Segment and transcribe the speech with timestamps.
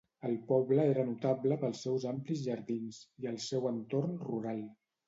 [0.27, 4.69] El poble era notable pels seus amplis jardins, i el seu entorn rural.